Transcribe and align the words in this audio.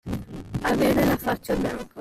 Aveva 0.63 1.05
la 1.05 1.15
faccia 1.15 1.53
bianca 1.55 1.87